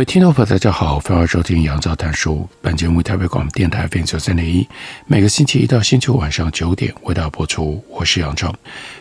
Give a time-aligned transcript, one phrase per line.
[0.00, 2.48] 位听众朋友，大家好，欢迎收听杨照谈书。
[2.62, 4.66] 本节目台北广播电台 FM 九三点一，
[5.06, 7.84] 每个星期一到星期五晚上九点为大家播出。
[7.86, 8.50] 我是杨照，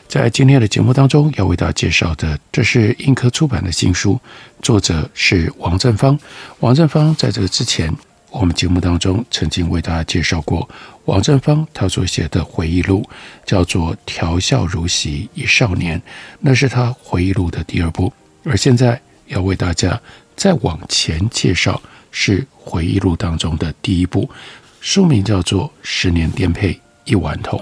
[0.10, 4.20] 在今天的节目当中要为大家介绍的，这是印刻出版的新书，
[4.62, 6.20] 作者是王正芳。
[6.60, 7.90] 王正芳在这个之前，
[8.30, 10.68] 我们节目当中曾经为大家介绍过
[11.06, 13.10] 王正芳他所写的回忆录，
[13.46, 15.98] 叫做《调笑如洗一少年》，
[16.42, 18.12] 那是他回忆录的第二部。
[18.44, 19.98] 而现在要为大家。
[20.40, 24.30] 再往前介绍是回忆录当中的第一部，
[24.80, 27.60] 书名叫做《十年颠沛一顽童》。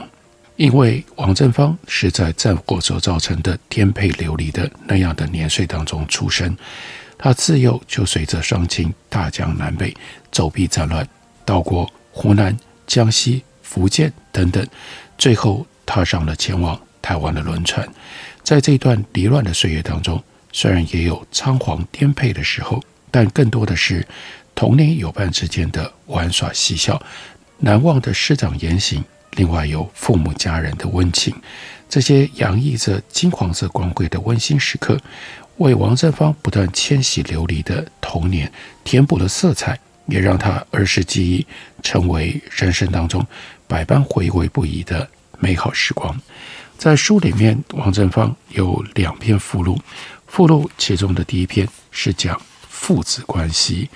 [0.58, 6.56] 因为王振芳是在战火所造成的颠沛流离的那样的年岁当中出生，
[7.18, 9.92] 他自幼就随着双亲大江南北
[10.32, 11.08] 走避战乱，
[11.44, 14.64] 到过湖南、江西、福建等等，
[15.18, 17.88] 最后踏上了前往台湾的轮船。
[18.44, 22.82] 在这段离乱的岁月当中，虽然也有仓皇颠沛的时候，
[23.12, 24.08] 但更多的是
[24.56, 27.02] 童年友伴之间的玩耍嬉笑，
[27.60, 31.36] 难忘的师长言行，另外有父母家人的温情，
[31.88, 35.00] 这些洋溢着金黄色光辉的温馨时刻，
[35.58, 38.52] 为王正芳不断迁徙流离的童年
[38.84, 41.46] 填补了色彩，也让他儿时记忆
[41.84, 43.26] 成为人生当中
[43.68, 45.08] 百般回味不已的
[45.40, 46.20] 美好时光。
[46.78, 49.80] 在书里面，王正芳有两篇附录。
[50.28, 52.40] 附录其中的第一篇是讲
[52.70, 53.90] 父子关系，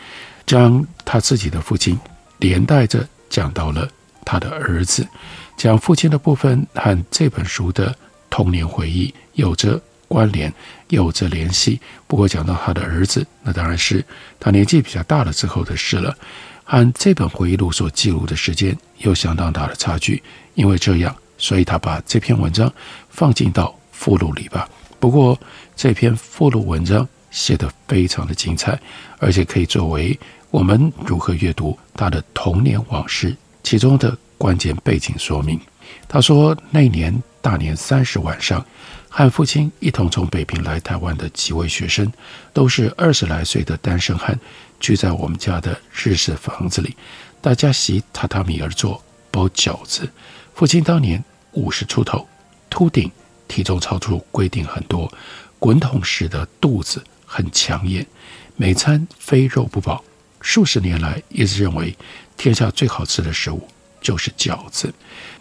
[0.45, 1.99] 将他自己的父亲
[2.39, 3.87] 连带着讲到了
[4.25, 5.07] 他的儿子，
[5.55, 7.95] 讲父亲的部分和这本书的
[8.29, 10.51] 童年回忆有着关联，
[10.89, 11.79] 有着联系。
[12.07, 14.03] 不过讲到他的儿子，那当然是
[14.39, 16.15] 他年纪比较大了之后的事了，
[16.63, 20.23] 和这本回忆录所记录的时间有相当大的差距。
[20.55, 22.71] 因为这样，所以他把这篇文章
[23.09, 24.67] 放进到附录里吧。
[25.01, 25.37] 不过，
[25.75, 28.79] 这篇附录文章写得非常的精彩，
[29.17, 30.17] 而且可以作为
[30.51, 35.59] 我们如何阅读他的童年往事其中的关键背景说明。
[36.07, 38.63] 他说，那年大年三十晚上，
[39.09, 42.13] 和父亲一同从北平来台湾的几位学生，
[42.53, 44.39] 都是二十来岁的单身汉，
[44.79, 46.95] 聚在我们家的日式房子里，
[47.41, 50.07] 大家席榻榻米而坐，包饺子。
[50.53, 51.23] 父亲当年
[51.53, 52.27] 五十出头，
[52.69, 53.11] 秃顶。
[53.51, 55.11] 体重超出规定很多，
[55.59, 58.07] 滚筒式的肚子很抢眼，
[58.55, 60.01] 每餐非肉不饱。
[60.39, 61.93] 数十年来一直认为
[62.37, 63.67] 天下最好吃的食物
[63.99, 64.91] 就是饺子。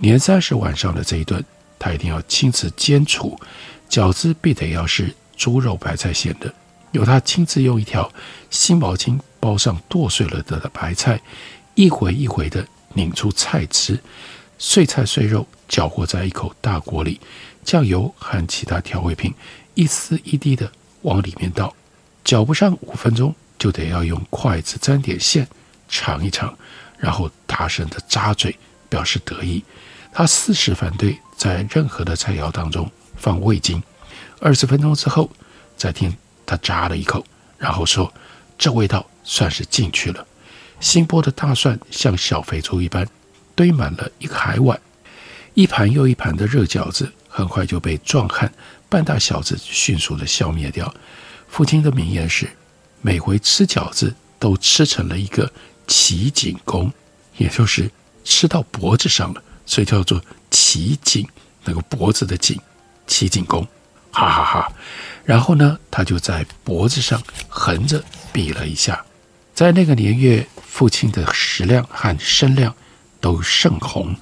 [0.01, 1.43] 年三十晚上的这一顿，
[1.79, 3.39] 他一定要亲自煎煮，
[3.89, 6.53] 饺子必得要是猪肉白菜馅的，
[6.91, 8.13] 由他亲自用一条
[8.51, 11.21] 新毛巾包上剁碎了的白菜，
[11.77, 14.01] 一回一回的拧出菜汁，
[14.59, 17.21] 碎菜碎肉搅和在一口大锅里。
[17.65, 19.33] 酱油和其他调味品
[19.75, 20.71] 一丝一滴的
[21.03, 21.75] 往里面倒，
[22.25, 25.47] 搅不上五分钟就得要用筷子沾点馅
[25.89, 26.57] 尝一尝，
[26.99, 28.57] 然后大声的咂嘴
[28.89, 29.63] 表示得意。
[30.13, 33.83] 他誓死反对在任何的菜肴当中放味精。
[34.41, 35.31] 二十分钟之后，
[35.77, 37.25] 再听他咂了一口，
[37.59, 38.13] 然后说
[38.59, 40.27] ：“这味道算是进去了。”
[40.81, 43.07] 新剥的大蒜像小肥猪一般
[43.55, 44.81] 堆满了一个海碗，
[45.55, 47.13] 一盘又一盘的热饺子。
[47.41, 48.53] 很快就被壮汉
[48.89, 50.93] 半大小子迅速地消灭掉。
[51.49, 52.49] 父亲的名言是：
[53.01, 55.51] 每回吃饺子都吃成了一个
[55.87, 56.93] 齐景公，
[57.39, 57.91] 也就是
[58.25, 61.27] 吃到脖子上了，所以叫做齐景，
[61.65, 62.61] 那个脖子的景，
[63.07, 63.67] 齐景公，
[64.13, 64.73] 哈哈哈哈。
[65.25, 69.03] 然后呢，他就在脖子上横着比了一下。
[69.55, 72.75] 在那个年月，父亲的食量和身量
[73.21, 74.15] 都甚红，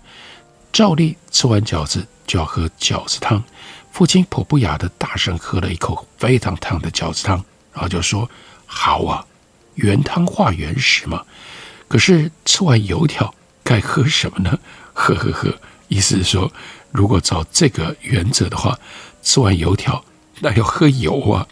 [0.73, 2.07] 照例吃完饺子。
[2.29, 3.43] 就要喝饺子汤，
[3.91, 7.43] 父亲颇不雅的大声喝了一口非常烫的饺子汤，
[7.73, 8.31] 然后就说
[8.67, 9.25] ：“好啊，
[9.77, 11.25] 原汤化原食嘛。”
[11.89, 13.35] 可是吃完油条
[13.65, 14.59] 该喝什么呢？
[14.93, 16.53] 呵呵呵，意思是说，
[16.93, 18.79] 如果照这个原则的话，
[19.23, 20.05] 吃完油条
[20.41, 21.49] 那要喝油啊。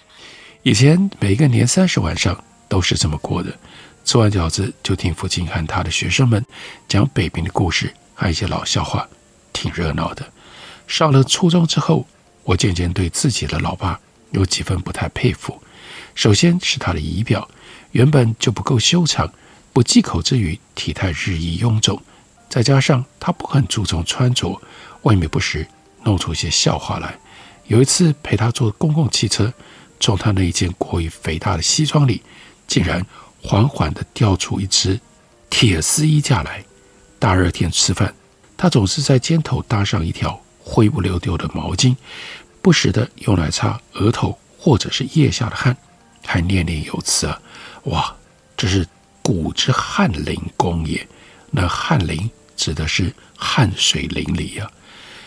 [0.62, 2.38] 以前每个年三十晚上
[2.68, 3.58] 都是这么过的，
[4.04, 6.44] 吃完饺子就听父亲和他的学生们
[6.86, 9.06] 讲北平的故事，还有一些老笑话，
[9.52, 10.26] 挺热闹的。
[10.88, 12.06] 上了初中之后，
[12.42, 15.62] 我渐渐对自己的老爸有几分不太佩服。
[16.14, 17.46] 首先是他的仪表，
[17.92, 19.30] 原本就不够修长，
[19.72, 22.02] 不忌口之余，体态日益臃肿，
[22.48, 24.60] 再加上他不很注重穿着，
[25.02, 25.68] 外面不时
[26.04, 27.18] 弄出一些笑话来。
[27.66, 29.52] 有一次陪他坐公共汽车，
[30.00, 32.22] 从他那一件过于肥大的西装里，
[32.66, 33.04] 竟然
[33.42, 34.98] 缓缓地掉出一只
[35.50, 36.64] 铁丝衣架来。
[37.18, 38.14] 大热天吃饭，
[38.56, 41.96] 他总是在肩头搭上一条灰不溜丢的毛巾，
[42.62, 45.76] 不时的用来擦额头或者是腋下的汗，
[46.24, 47.40] 还念念有词啊
[47.84, 48.14] ：“哇，
[48.56, 48.86] 这是
[49.22, 51.06] 古之汗淋功也。”
[51.50, 54.70] 那汗淋指的是汗水淋漓呀。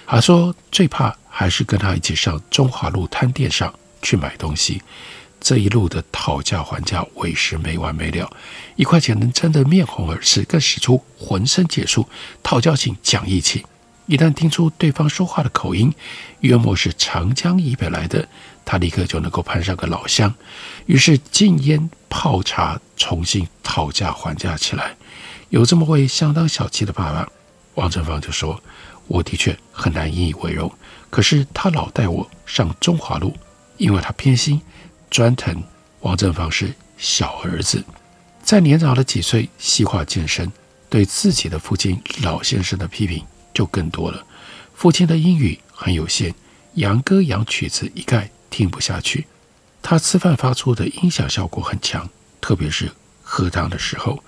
[0.06, 1.16] 他说最怕。
[1.32, 4.82] 还是跟他一起上中华路摊店上去买东西，
[5.40, 8.30] 这一路的讨价还价，为时没完没了。
[8.76, 12.08] 一块钱能争得面红耳赤，更使出浑身解数，
[12.44, 13.66] 讨教性讲义气。
[14.06, 15.94] 一旦听出对方说话的口音，
[16.40, 18.28] 约莫是长江以北来的，
[18.66, 20.34] 他立刻就能够攀上个老乡。
[20.88, 24.96] 于是禁烟泡茶，重新讨价还价起来。
[25.50, 27.28] 有这么位相当小气的爸爸，
[27.76, 28.62] 王正芳就说
[29.08, 30.72] ：“我的确很难引以为荣。”
[31.12, 33.36] 可是他老带我上中华路，
[33.78, 34.60] 因为他偏心，
[35.10, 35.64] 专疼
[36.02, 37.84] 王正芳是小儿子。
[38.44, 40.52] 在年长了几岁，细化渐深，
[40.90, 43.24] 对自己的父亲老先生的批评
[43.54, 44.26] 就更多了。
[44.74, 46.34] 父亲的英语很有限，
[46.76, 49.28] 洋歌洋曲子一概听不下去。
[49.82, 52.10] 他吃饭发出的音响效果很强，
[52.42, 52.92] 特别是
[53.22, 54.24] 喝汤的时候，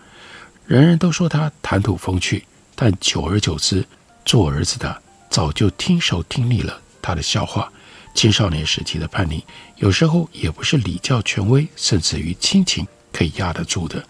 [0.66, 2.46] 人人都说他谈吐风趣，
[2.76, 3.86] 但久而久之，
[4.26, 5.02] 做儿子的。
[5.30, 7.72] 早就听熟听腻了他的笑话，
[8.14, 9.44] 青少年时期的叛逆，
[9.78, 14.04] 有时候也不是礼教权威，甚至于亲情可以压得住的。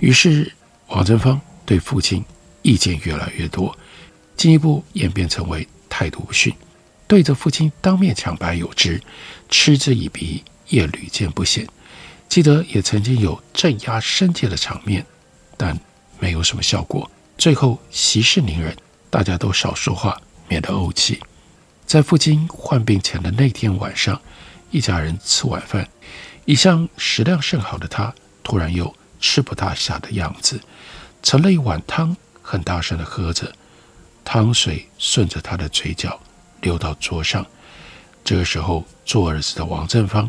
[0.00, 0.52] 于是
[0.88, 2.24] 王振芳对父亲
[2.62, 3.76] 意见越来越多，
[4.36, 6.52] 进一步演变成为态度不逊，
[7.06, 9.00] 对着父亲当面强白有之，
[9.48, 11.66] 嗤之以鼻也屡见不鲜。
[12.28, 15.04] 记得也曾经有镇压生气的场面，
[15.56, 15.78] 但
[16.18, 18.76] 没有什么效果，最后息事宁人，
[19.10, 20.20] 大家都少说话。
[20.48, 21.18] 免得怄气。
[21.86, 24.20] 在父亲患病前的那天晚上，
[24.72, 25.88] 一家人吃晚饭，
[26.44, 28.12] 一向食量甚好的他，
[28.42, 30.60] 突然又吃不大下的样子，
[31.22, 33.52] 盛了一碗汤，很大声的喝着，
[34.24, 36.20] 汤水顺着他的嘴角
[36.60, 37.46] 流到桌上。
[38.24, 40.28] 这个时候，做儿子的王正芳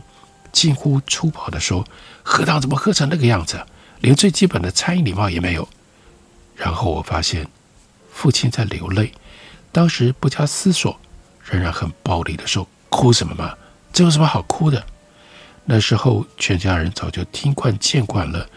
[0.51, 1.83] 近乎粗暴地说
[2.21, 3.65] ：“喝汤怎么喝成那个样子？
[4.01, 5.67] 连最基本的餐饮礼貌也没有。”
[6.55, 7.47] 然后我发现，
[8.11, 9.11] 父亲在流泪。
[9.71, 10.99] 当时不加思索，
[11.49, 13.55] 仍然很暴力的说：“哭什么嘛？
[13.93, 14.85] 这有什么好哭的？”
[15.65, 18.47] 那时候全家人早就听惯见惯了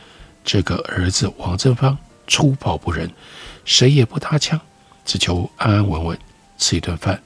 [0.44, 1.96] 这个儿子王正芳
[2.26, 3.10] 粗暴不仁，
[3.64, 4.60] 谁也不搭腔，
[5.04, 6.18] 只求安安稳稳
[6.58, 7.20] 吃一顿饭。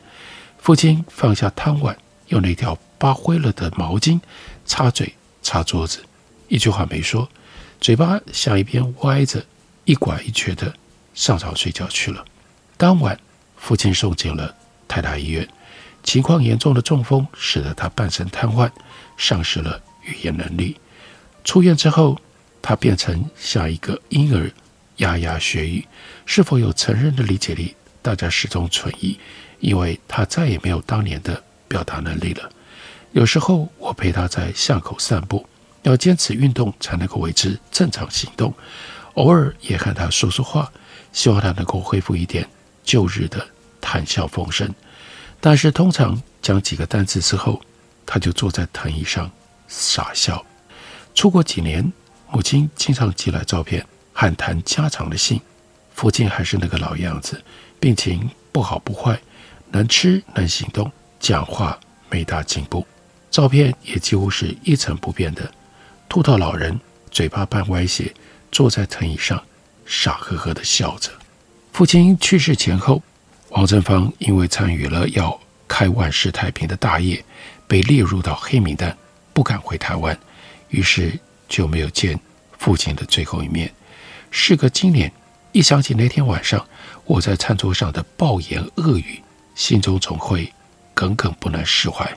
[0.58, 1.96] 父亲放下汤碗，
[2.28, 4.20] 用那条扒灰了的毛巾
[4.64, 6.02] 擦嘴擦桌子，
[6.49, 7.28] 一句话没说，
[7.81, 9.44] 嘴巴向一边歪着，
[9.84, 10.75] 一拐一瘸的
[11.14, 12.25] 上床睡觉去了。
[12.76, 13.19] 当晚。
[13.56, 14.55] 父亲送进了
[14.94, 15.49] 泰达医院，
[16.05, 18.70] 情况严重的中风使得他半身瘫痪，
[19.19, 20.76] 丧失了语言能力。
[21.43, 22.17] 出院之后，
[22.62, 24.49] 他变成像一个婴儿，
[24.98, 25.84] 牙牙学语。
[26.27, 27.74] 是否有成人的理解力？
[28.03, 29.19] 大家始终存疑，
[29.58, 32.48] 因为他再也没有当年的表达能力了。
[33.10, 35.44] 有时候我陪他在巷口散步，
[35.82, 38.55] 要坚持运动才能够维持正常行动。
[39.15, 40.70] 偶尔也和他说说话，
[41.13, 42.48] 希望他能够恢复一点
[42.84, 43.44] 旧日的。
[43.86, 44.74] 谈笑风生，
[45.46, 47.60] 但是通常讲几个单词之后，
[48.06, 49.31] 他就坐在藤椅上
[49.69, 50.43] 傻笑。
[51.15, 51.93] 出国几年，
[52.31, 55.39] 母亲经常寄来照片和谈家常的信。
[55.93, 57.44] 父亲还是那个老样子，
[57.79, 59.20] 病情不好不坏，
[59.70, 62.86] 能吃能行动，讲话没大进步。
[63.31, 65.53] 照片也几乎是一成不变的，
[66.08, 68.15] 秃头老人嘴巴半歪斜，
[68.51, 69.44] 坐在藤椅上，
[69.84, 71.10] 傻呵呵地笑着。
[71.70, 73.03] 父亲去世前后。
[73.55, 77.25] 王正芳因为参与了要开万世太平的大业，
[77.69, 78.96] 被列入到黑名单，
[79.32, 80.19] 不敢回台湾，
[80.70, 81.17] 于是
[81.49, 82.19] 就没有见
[82.58, 83.73] 父亲的最后一面。
[84.32, 85.11] 事隔今年，
[85.53, 86.67] 一想起那天晚上
[87.05, 89.23] 我在餐桌上的暴言恶语，
[89.55, 90.53] 心中总会
[90.93, 92.13] 耿耿不能释怀，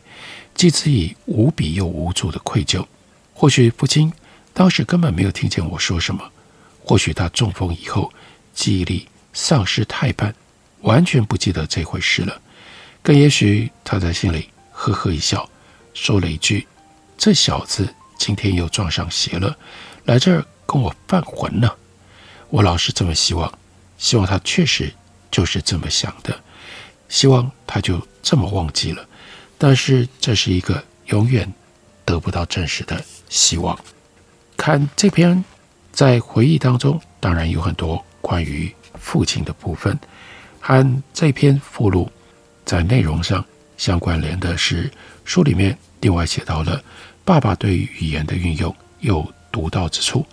[0.55, 2.83] 既自以无比又无助的愧疚。
[3.35, 4.11] 或许父亲
[4.55, 6.31] 当时根本没有听见我说什么，
[6.83, 8.11] 或许他中风以后
[8.55, 10.33] 记忆力丧失太半。
[10.81, 12.41] 完全不记得这回事了，
[13.01, 15.49] 更也许他在心里呵呵一笑，
[15.93, 16.67] 说了一句
[17.17, 19.57] ：“这小子今天又撞上邪了，
[20.05, 21.69] 来这儿跟我犯浑呢。”
[22.49, 23.51] 我老是这么希望，
[23.97, 24.93] 希望他确实
[25.29, 26.39] 就是这么想的，
[27.09, 29.05] 希望他就这么忘记了，
[29.57, 31.51] 但是这是一个永远
[32.05, 33.77] 得不到证实的希望。
[34.55, 35.43] 看这篇，
[35.91, 39.99] 在回忆当中，当然有很多关于父亲的部分。
[40.67, 42.11] 和这篇附录
[42.65, 43.45] 在内容上
[43.77, 44.91] 相关联的是，
[45.23, 46.83] 书里面另外写到了
[47.23, 50.25] 爸爸对语言的运用有独到之处，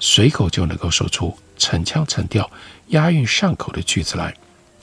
[0.00, 2.50] 随口就能够说出成腔成调、
[2.88, 4.34] 押韵上口的句子来。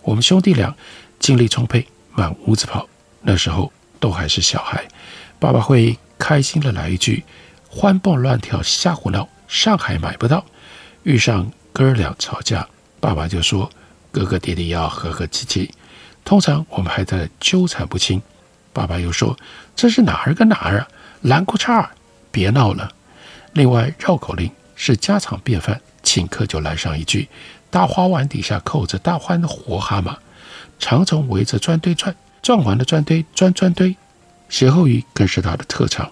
[0.04, 0.74] 我们兄弟俩
[1.20, 2.88] 精力充沛，满屋子跑，
[3.24, 4.88] 那时候都还是小孩，
[5.38, 7.26] 爸爸会开心的来一句。
[7.68, 10.46] 欢蹦乱跳瞎胡闹，上海买不到。
[11.04, 12.66] 遇上哥俩吵架，
[13.02, 13.70] 爸爸就说
[14.14, 15.70] ：“哥哥弟弟要和和气气。”
[16.24, 18.22] 通常我们还在纠缠不清，
[18.72, 19.38] 爸爸又说
[19.76, 20.88] ：“这是哪儿跟哪儿啊？
[21.24, 21.86] 蓝裤衩
[22.32, 22.90] 别闹了。”
[23.52, 27.28] 另外绕口令是家常便饭，请客就来上一句
[27.70, 30.16] ：“大花碗底下扣着大欢的活蛤蟆，
[30.80, 33.94] 长虫围着砖堆转，转完了砖堆钻砖堆。”
[34.48, 36.10] 歇后语更是他的特长。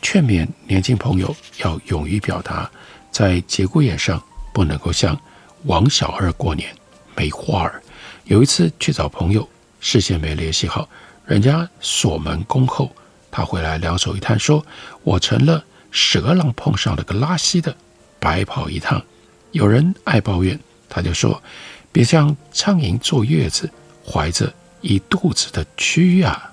[0.00, 2.70] 劝勉年轻朋友要勇于表达，
[3.10, 4.22] 在节骨眼上
[4.54, 5.18] 不能够像
[5.64, 6.72] 王小二过年
[7.18, 7.82] 没花儿。
[8.26, 9.48] 有一次去找朋友，
[9.80, 10.88] 事先没联系好，
[11.26, 12.92] 人家锁门恭候，
[13.28, 14.64] 他回来两手一摊，说
[15.02, 17.74] ：“我成了蛇郎碰上了个拉稀的，
[18.20, 19.02] 白跑一趟。”
[19.50, 20.56] 有人爱抱怨，
[20.88, 21.42] 他就说
[21.90, 23.68] ：“别像苍蝇坐月子，
[24.06, 26.52] 怀着一肚子的蛆啊！”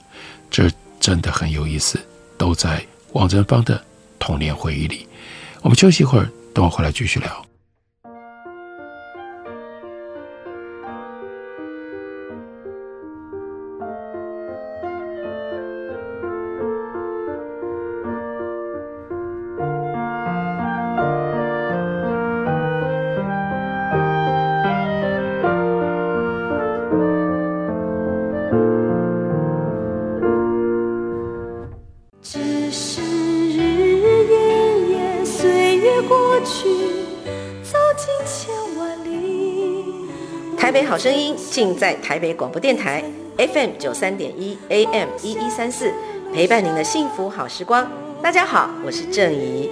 [0.49, 1.99] 这真的很有意思，
[2.37, 2.83] 都在。
[3.11, 3.81] 王振芳的
[4.19, 5.07] 童年回忆里，
[5.61, 7.45] 我们休息一会儿，等我回来继续聊。
[40.57, 43.03] 台北好声音尽在台北广播电台
[43.37, 45.93] FM 九三点一 AM 一一三四，
[46.33, 47.87] 陪伴您的幸福好时光。
[48.21, 49.69] 大家好，我是郑怡。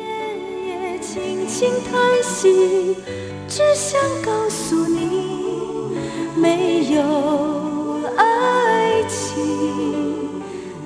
[1.01, 2.95] 轻轻叹息，
[3.49, 5.97] 只想告诉你，
[6.35, 7.01] 没有
[8.15, 10.41] 爱情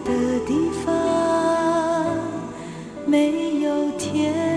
[0.05, 0.11] 的
[0.47, 0.95] 地方，
[3.05, 4.56] 没有天。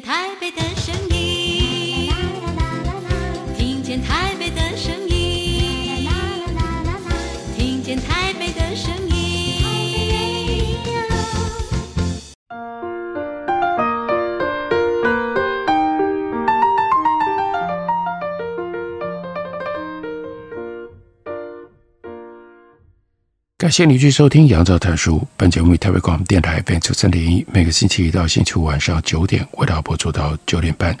[0.00, 1.07] 台北的声
[23.60, 25.16] 感谢你继续收听《杨照谈书》。
[25.36, 30.96] 本节目为台北广播电台 FM 九三点一，每个星期一到星期五晚上九点，为大家播出到九点半。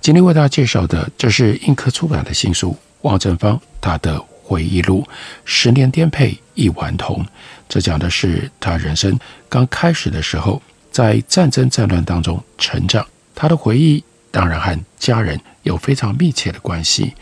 [0.00, 5.02] 今天为大家介绍的，这是印刻出版的新书，王振芳他的回忆录
[5.44, 7.24] 《十年颠沛一顽童》。
[7.68, 13.04] 这讲的是他人生刚开始的时候，在战争战乱当中成长。
[13.34, 17.14] 他的回忆当然和家人有非常密切的关系。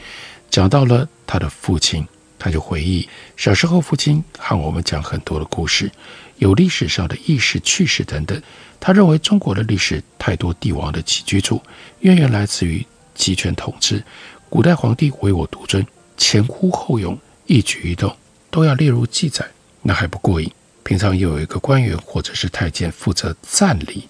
[0.50, 2.06] 讲到了他的父亲。
[2.44, 3.08] 他就回忆
[3.38, 5.90] 小时候，父亲和我们讲很多的故事，
[6.36, 8.38] 有历史上的轶事、趣事等等。
[8.78, 11.62] 他认为中国的历史太多帝王的起居处，
[12.00, 14.04] 渊源来自于集权统治，
[14.50, 15.86] 古代皇帝唯我独尊，
[16.18, 18.14] 前呼后拥，一举一动
[18.50, 19.42] 都要列入记载，
[19.80, 20.52] 那还不过瘾。
[20.82, 24.06] 平常又有一个官员或者是太监负责赞礼，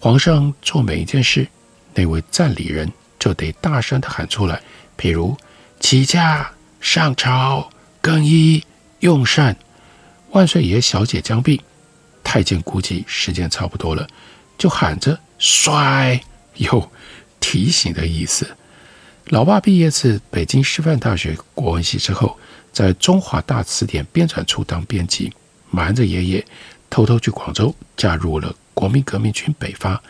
[0.00, 1.46] 皇上做每一件事，
[1.92, 4.62] 那位赞礼人就得大声地喊出来，
[4.96, 5.36] 譬如
[5.78, 6.50] 起驾。
[6.80, 8.64] 上朝更衣
[9.00, 9.56] 用膳，
[10.30, 11.60] 万岁爷小姐将毕，
[12.22, 14.06] 太监估计时间差不多了，
[14.56, 16.20] 就喊着摔，
[16.54, 16.90] 有
[17.40, 18.56] 提醒的意思。
[19.26, 22.38] 老爸毕业自北京师范大学国文系之后，
[22.72, 25.32] 在中华大词典编纂处当编辑，
[25.70, 26.46] 瞒着爷爷
[26.88, 30.00] 偷偷去广州，加入了国民革命军北伐，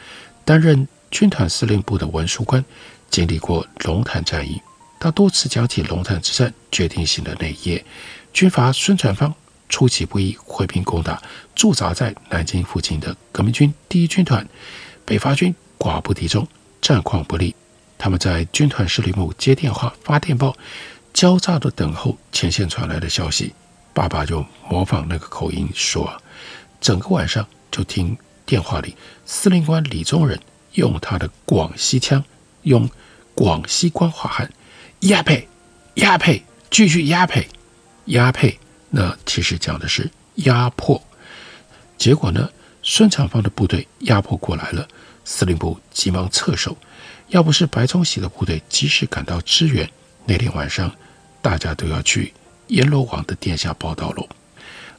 [0.45, 2.63] 担任军团司令部的文书官，
[3.11, 4.61] 经历过龙潭战役。
[4.99, 7.85] 他多次讲起龙潭之战决定性的那一夜，
[8.33, 9.35] 军阀孙传芳
[9.69, 11.23] 出其不意挥兵攻打
[11.55, 14.47] 驻扎在南京附近的革命军第一军团，
[15.05, 16.47] 北伐军寡不敌众，
[16.81, 17.55] 战况不利。
[17.99, 20.55] 他们在军团司令部接电话、发电报，
[21.13, 23.55] 焦躁地等候前线传来的消息。
[23.95, 26.21] 爸爸就模仿那个口音说
[26.81, 30.39] ：“整个晚上就听电话里司令官李宗仁
[30.73, 32.23] 用他的广西腔，
[32.63, 32.89] 用
[33.35, 34.53] 广西官话喊
[35.01, 35.49] ‘压配，
[35.95, 37.49] 压配，继续压配，
[38.07, 38.59] 压配’。
[38.91, 41.03] 那其实讲的是压迫。
[41.99, 42.51] 结果呢，
[42.83, 44.87] 孙长芳的部队压迫过来了，
[45.25, 46.77] 司令部急忙撤守。
[47.29, 49.89] 要不是白崇禧的部队及时赶到支援，
[50.25, 50.95] 那天晚上
[51.43, 52.33] 大家都要去。”
[52.69, 54.29] 阎罗王的殿下报到喽。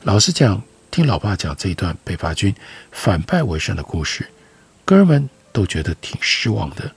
[0.04, 2.56] 老实讲，听老爸讲这一段北伐军
[2.92, 4.25] 反败为胜的故事，
[4.86, 6.89] 哥儿们都觉得挺失望的。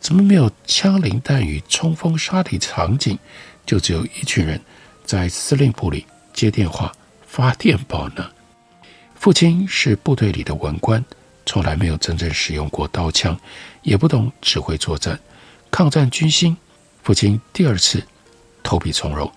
[0.00, 3.18] 怎么没有枪林弹雨、冲锋杀敌场景，
[3.66, 4.60] 就只有一群人
[5.04, 6.92] 在司令部里接电话、
[7.26, 8.30] 发电报呢？
[9.14, 11.04] 父亲是部队里的文官，
[11.44, 13.38] 从来没有真正使用过刀枪，
[13.82, 15.18] 也不懂指挥作战、
[15.70, 16.56] 抗战军心。
[17.02, 18.02] 父亲第二次
[18.62, 19.32] 投笔从戎。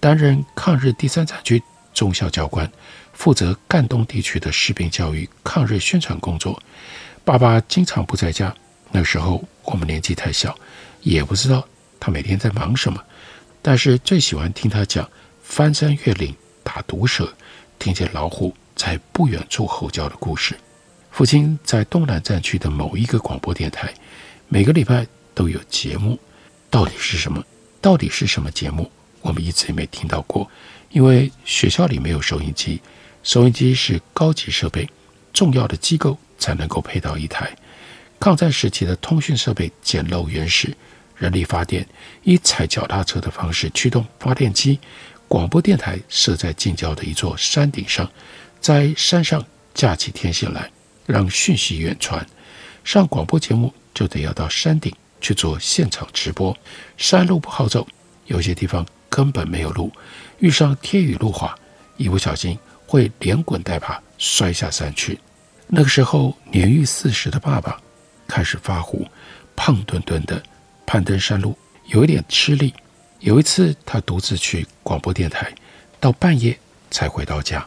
[0.00, 1.62] 担任抗日第三战区
[1.94, 2.70] 中校教官，
[3.14, 6.62] 负责赣东地区的士兵教育、抗日宣传工作。
[7.24, 8.54] 爸爸经常不在家，
[8.96, 10.56] 那时候我们年纪太小，
[11.02, 11.66] 也不知道
[11.98, 13.02] 他每天在忙什么。
[13.60, 15.10] 但是最喜欢听他讲
[15.42, 16.32] 翻山越岭
[16.62, 17.34] 打毒蛇，
[17.76, 20.56] 听见老虎在不远处吼叫的故事。
[21.10, 23.92] 父亲在东南战区的某一个广播电台，
[24.46, 26.16] 每个礼拜都有节目，
[26.70, 27.42] 到底是什么？
[27.80, 28.88] 到底是什么节目？
[29.22, 30.48] 我们一直也没听到过，
[30.90, 32.80] 因为学校里没有收音机，
[33.24, 34.88] 收音机是高级设备，
[35.32, 37.52] 重要的机构才能够配到一台。
[38.18, 40.74] 抗战时期的通讯设备简陋原始，
[41.16, 41.86] 人力发电，
[42.22, 44.78] 以踩脚踏车的方式驱动发电机。
[45.28, 48.10] 广播电台设在近郊的一座山顶上，
[48.60, 50.70] 在山上架起天线来，
[51.06, 52.26] 让讯息远传。
[52.84, 56.56] 上广播节目就得要到山顶去做现场直播，
[56.96, 57.86] 山路不好走，
[58.26, 58.86] 有些地方。
[59.06, 59.92] 根本没有路，
[60.40, 61.56] 遇上天雨路滑，
[61.96, 65.16] 一不小心会连滚带爬摔下山去。
[65.68, 67.80] 那个时候年逾四十的爸爸
[68.26, 69.06] 开始发糊，
[69.56, 70.42] 胖墩墩的，
[70.86, 71.56] 攀登山路
[71.86, 72.74] 有一点吃力。
[73.20, 75.54] 有一次他独自去广播电台，
[75.98, 76.58] 到半夜
[76.90, 77.66] 才回到家。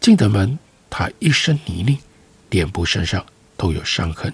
[0.00, 0.58] 进的门，
[0.90, 1.98] 他一身泥泞，
[2.50, 3.24] 脸部身上
[3.56, 4.32] 都有伤痕。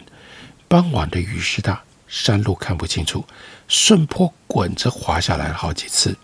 [0.66, 3.24] 傍晚的雨势大，山路看不清楚，
[3.68, 6.16] 顺坡滚着滑下来了好几次。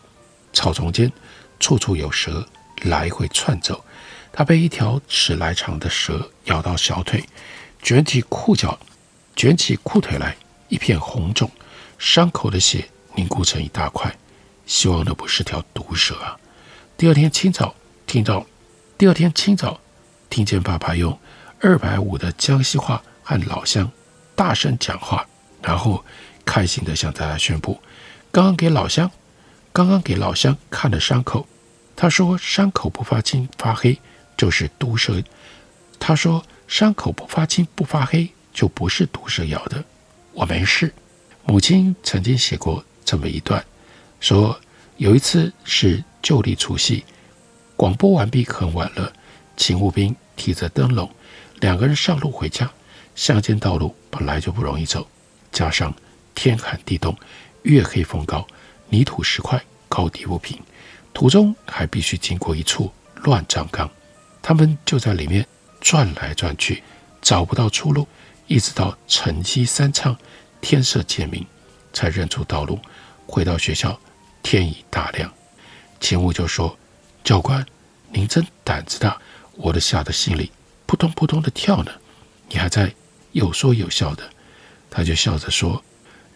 [0.53, 1.13] 草丛间，
[1.61, 2.47] 处处有蛇
[2.83, 3.85] 来回窜走。
[4.33, 7.25] 他被一条尺来长的蛇咬到小腿，
[7.81, 8.77] 卷起裤脚，
[9.37, 10.37] 卷起裤腿来，
[10.69, 11.51] 一片红肿，
[11.99, 14.15] 伤口的血凝固成一大块。
[14.67, 16.37] 希望那不是条毒蛇啊！
[16.97, 17.75] 第二天清早，
[18.07, 18.47] 听到，
[18.97, 19.81] 第二天清早，
[20.31, 21.19] 听见爸爸用
[21.61, 23.91] 二百五的江西话和老乡
[24.35, 25.27] 大声讲话，
[25.63, 26.05] 然后
[26.45, 27.81] 开心地向大家宣布：
[28.33, 29.11] 刚刚给老乡。
[29.73, 31.49] 刚刚给老乡看了伤口，
[31.97, 33.99] 他说伤口不发青发黑
[34.37, 35.21] 就是毒蛇。
[35.99, 39.85] 他说伤口不发青不发黑就不是毒蛇咬的，
[40.33, 40.95] 我没事。
[41.45, 43.63] 母亲曾经写过这么一段，
[44.21, 44.59] 说
[44.97, 47.05] 有一次是旧历除夕，
[47.77, 49.13] 广播完毕很晚了，
[49.57, 51.11] 勤务兵提着灯笼，
[51.61, 52.71] 两个人上路回家。
[53.15, 55.07] 乡间道路本来就不容易走，
[55.53, 55.95] 加上
[56.35, 57.17] 天寒地冻，
[57.63, 58.47] 月黑风高。
[58.89, 60.59] 泥土石块高低不平，
[61.13, 63.91] 途中还必须经过一处乱葬岗，
[64.41, 65.47] 他们就在里面
[65.81, 66.83] 转来转去，
[67.21, 68.07] 找不到出路，
[68.47, 70.17] 一直到晨曦三唱，
[70.61, 71.45] 天色渐明，
[71.93, 72.79] 才认出道路，
[73.27, 73.99] 回到学校，
[74.43, 75.33] 天已大亮。
[76.01, 76.77] 勤务就说
[77.25, 77.65] ：“教官，
[78.11, 79.19] 您真胆子大，
[79.55, 80.53] 我都吓得心里
[80.87, 81.93] 扑通扑通的跳呢。”
[82.51, 82.95] 你还在
[83.33, 84.29] 有说有笑的，
[84.91, 85.83] 他就笑着说：“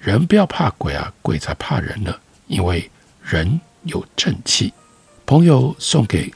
[0.00, 2.14] 人不要怕鬼啊，鬼才怕人呢。”
[2.48, 2.90] 因为
[3.22, 4.72] 人有正气，
[5.26, 6.32] 朋友送给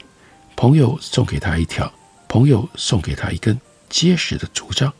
[0.55, 1.91] 朋友送给他一条，
[2.29, 3.59] 朋友送给他一根
[3.89, 4.93] 结实的竹杖，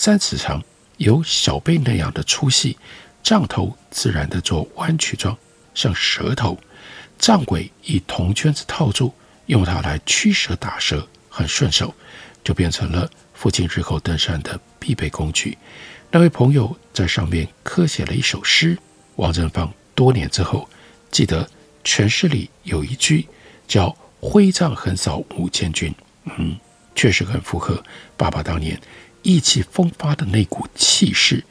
[0.00, 0.62] 三尺长，
[0.98, 2.78] 有小臂那样的粗细，
[3.20, 5.36] 杖头自然的做弯曲状，
[5.74, 6.56] 像蛇头，
[7.18, 9.12] 杖尾以铜圈子套住，
[9.46, 11.92] 用它来驱蛇打蛇，很顺手，
[12.44, 15.58] 就变成了父亲日后登山的必备工具。
[16.12, 18.78] 那位朋友在上面刻写了一首诗，
[19.16, 19.68] 王振芳。
[19.96, 20.70] 多年之后，
[21.10, 21.44] 记得
[21.82, 23.26] 全诗里有一句
[23.66, 23.90] 叫
[24.22, 25.92] “挥杖横扫五千军”，
[26.38, 26.56] 嗯，
[26.94, 27.82] 确实很符合
[28.16, 28.80] 爸爸当年
[29.28, 31.44] 意气风发的那股气势。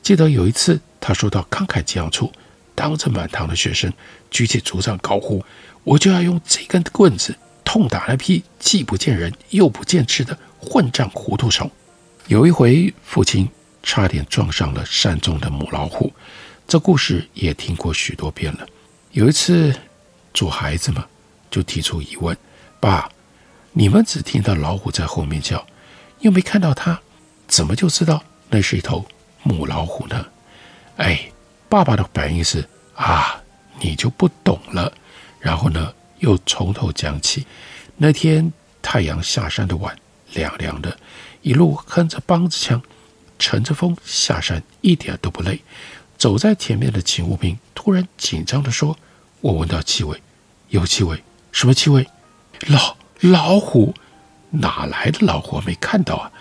[0.00, 2.30] 记得有一次，他说到慷慨激昂处，
[2.72, 3.92] 当着满堂的学生
[4.30, 5.44] 举起竹杖高呼
[5.82, 11.68] ：“我就要用这根棍子痛打那批既不见人又不见智的混账糊涂虫。
[12.28, 13.48] 有一回，父亲
[13.82, 16.12] 差点撞上了山中的母老虎，
[16.68, 18.64] 这故事也听过许多遍了。
[19.10, 19.74] 有一次，
[20.32, 21.04] 做孩子嘛，
[21.50, 22.36] 就提出疑问
[22.78, 23.10] ：“爸，
[23.72, 25.66] 你们只听到老虎在后面叫，
[26.20, 27.00] 又没看到它，
[27.48, 29.04] 怎么就知道那是一头
[29.42, 30.26] 母老虎呢？”
[30.96, 31.30] 哎，
[31.68, 33.42] 爸爸的反应是：“啊，
[33.80, 34.92] 你就不懂了。”
[35.38, 37.46] 然后呢，又从头讲起。
[37.96, 39.96] 那天太阳下山的晚，
[40.32, 40.96] 凉凉的，
[41.42, 42.80] 一路哼着梆子腔，
[43.38, 45.60] 乘着风下山，一点都不累。
[46.18, 48.98] 走在前面的勤务兵突然紧张地说
[49.42, 50.20] ：“我闻到气味，
[50.70, 52.08] 有气味，什么气味？
[52.68, 53.94] 老老虎？
[54.50, 55.60] 哪来的老虎？
[55.60, 56.32] 没看到啊！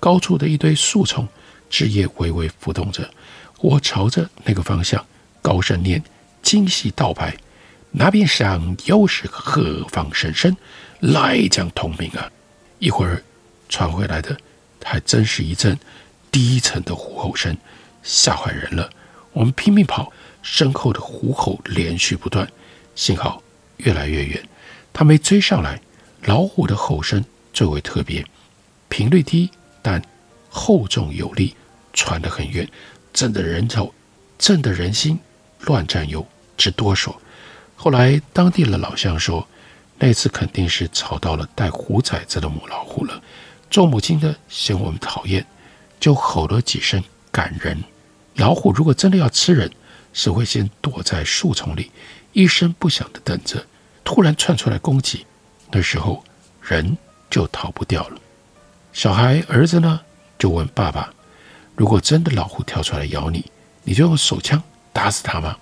[0.00, 1.28] 高处的一堆树丛，
[1.68, 3.08] 枝叶微微浮动着。
[3.60, 5.06] 我朝着那个方向
[5.40, 6.02] 高声念，
[6.42, 7.36] 京戏道牌。”
[7.92, 10.56] 那边响又是何方神圣，
[11.00, 12.30] 来将通明啊！
[12.78, 13.20] 一会儿
[13.68, 14.36] 传回来的
[14.84, 15.76] 还真是一阵
[16.30, 17.56] 低沉的虎吼声，
[18.04, 18.88] 吓坏人了。
[19.32, 22.48] 我们拼命跑，身后的虎吼连续不断，
[22.94, 23.42] 幸好
[23.78, 24.48] 越来越远，
[24.92, 25.80] 他没追上来。
[26.26, 28.24] 老虎的吼声最为特别，
[28.88, 29.50] 频率低，
[29.82, 30.02] 但
[30.48, 31.54] 厚重有力，
[31.92, 32.68] 传得很远，
[33.12, 33.92] 震得人头，
[34.38, 35.18] 震得人心，
[35.60, 37.14] 乱颤悠，直哆嗦。
[37.76, 39.46] 后来，当地的老乡说，
[39.98, 43.22] 那次肯定是吵到了带虎崽子的母老虎了。
[43.70, 45.46] 做母亲的嫌我们讨厌，
[45.98, 47.82] 就吼了几声赶人。
[48.34, 49.70] 老虎如果真的要吃人，
[50.12, 51.90] 是会先躲在树丛里，
[52.32, 53.64] 一声不响地等着，
[54.02, 55.24] 突然窜出来攻击，
[55.70, 56.24] 那时候
[56.60, 56.96] 人
[57.30, 58.20] 就逃不掉了。
[58.92, 60.00] 小孩儿子呢，
[60.38, 61.12] 就问爸爸：
[61.76, 63.44] 如果真的老虎跳出来咬你，
[63.84, 65.56] 你就用手枪打死它吗？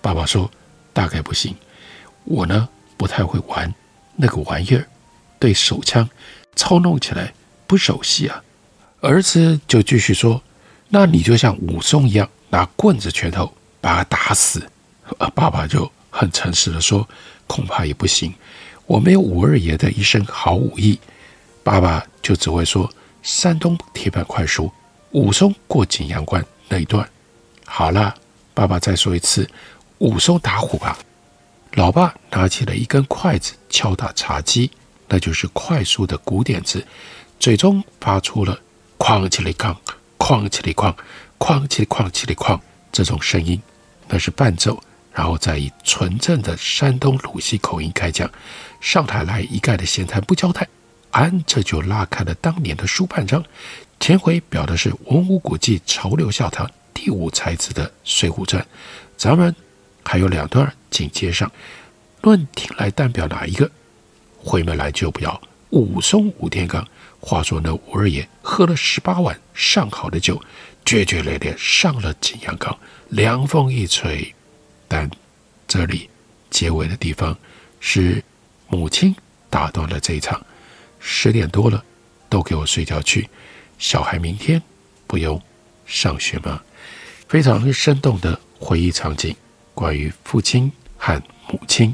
[0.00, 0.50] 爸爸说。
[0.94, 1.56] 大概不行，
[2.24, 2.68] 我呢
[2.98, 3.74] 不太会玩
[4.14, 4.86] 那个玩意儿，
[5.38, 6.06] 对手枪
[6.54, 7.32] 操弄起来
[7.66, 8.44] 不熟悉啊。
[9.00, 10.42] 儿子就继续说
[10.90, 14.68] ：“那你就像武松一样，拿棍子拳头把他打死。”
[15.16, 17.08] 呃，爸爸就很诚实的说
[17.48, 18.34] ：“恐怕也不行，
[18.84, 21.00] 我没有武二爷的一身好武艺。”
[21.64, 22.88] 爸爸就只会说
[23.22, 24.70] ：“山东铁板快书，
[25.10, 27.08] 武松过景阳关那一段。”
[27.66, 28.14] 好了，
[28.54, 29.48] 爸爸再说一次。
[29.98, 30.98] 武松打虎吧，
[31.74, 34.70] 老爸拿起了一根筷子敲打茶几，
[35.08, 36.84] 那就是快速的鼓点子，
[37.38, 38.58] 最终发出了
[38.98, 39.76] 哐起里哐，
[40.18, 40.92] 哐起里哐，
[41.38, 42.58] 哐起里哐起里哐
[42.90, 43.62] 这种声音，
[44.08, 44.82] 那是伴奏，
[45.12, 48.28] 然后再以纯正的山东鲁西口音开讲，
[48.80, 50.66] 上台来一概的闲谈不交代，
[51.12, 53.42] 安这就拉开了当年的书半章。
[54.00, 58.60] 前回表的是文武古迹潮流笑谈第五才子的《水浒传》，
[59.16, 59.54] 咱们。
[60.04, 61.48] 还有两段紧接上，
[62.22, 63.70] 论听来代表哪一个？
[64.36, 66.84] 回门来就不要武松武天罡。
[67.20, 70.42] 话说那武二爷喝了十八碗上好的酒，
[70.84, 72.76] 决决烈烈上了景阳冈，
[73.10, 74.34] 凉风一吹。
[74.88, 75.08] 但
[75.68, 76.10] 这里
[76.50, 77.38] 结尾的地方
[77.78, 78.20] 是
[78.66, 79.14] 母亲
[79.48, 80.44] 打断了这一场。
[81.02, 81.84] 十点多了，
[82.30, 83.28] 都给我睡觉去。
[83.78, 84.62] 小孩明天
[85.06, 85.42] 不用
[85.84, 86.62] 上学吗？
[87.28, 89.34] 非常生动的回忆场景。
[89.74, 91.92] 关于父亲和母亲，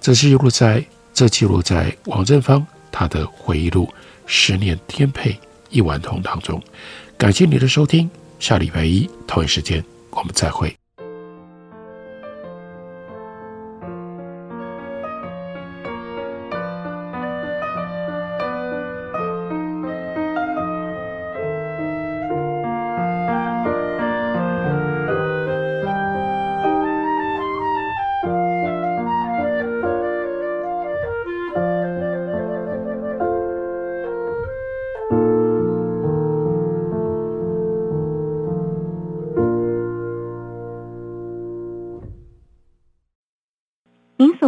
[0.00, 3.86] 这是记录在这记录在王正芳他的回忆录
[4.26, 5.36] 《十年颠沛
[5.70, 6.62] 一碗桶》当中。
[7.18, 10.76] 感谢你的收听，下礼拜一同一时间我们再会。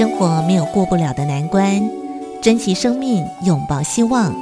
[0.00, 1.78] 生活没有过不了的难关
[2.40, 4.34] 珍惜生命拥抱希望。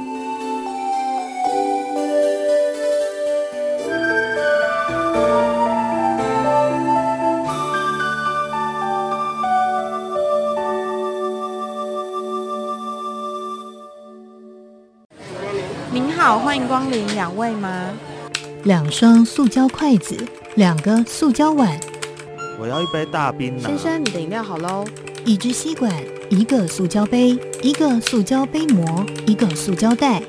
[15.91, 17.91] 您好欢迎光临两位吗？
[18.63, 20.15] 两双塑胶筷子
[20.55, 21.77] 两个塑胶碗。
[22.57, 23.63] 我要一杯大冰呢。
[23.67, 24.85] 先生你的饮料好喽
[25.25, 25.93] 一支吸管，
[26.29, 30.21] 一个塑胶杯，一个塑胶杯膜，一个塑胶袋。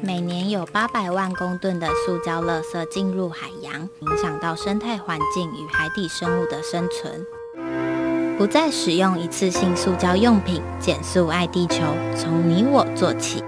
[0.00, 7.26] 每年有八百万公吨的塑胶垃圾进入海洋，影响到生态环境与海底生物的生存。
[8.38, 11.82] 不再使用一次性塑胶用品，减速爱地球，
[12.16, 13.42] 从你我做起。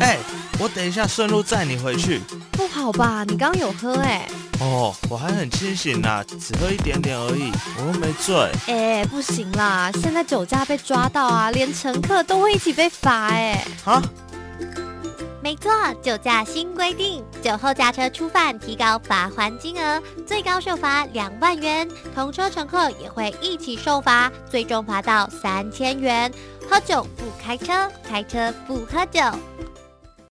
[0.00, 0.18] 哎、欸，
[0.58, 2.20] 我等一下顺路载你回去。
[2.52, 3.24] 不好吧？
[3.24, 4.49] 你刚刚有喝哎、欸？
[4.60, 8.34] 哦，我还很清醒呢，只喝一点点而已，我又没醉。
[8.66, 13.64] 哎、欸，不行啦，现在酒驾被抓到啊，连乘客都会一起被罚哎。
[13.84, 14.02] 啊？
[15.42, 26.30] 没错，酒驾新规定，酒后驾车初犯提高罚还金额，最高受罚两万元，同车乘客也会一起受罚，最终罚到三千元。
[26.68, 29.22] 喝酒不开车，开车不喝酒。